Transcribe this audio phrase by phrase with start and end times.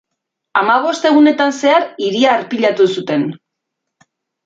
[0.61, 3.31] Hamabost egunetan zehar hiria harpilatu zuten.